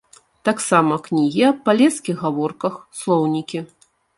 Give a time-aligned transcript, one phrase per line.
[0.47, 3.67] Так сама кнігі аб палескіх гаворках, слоўнікі.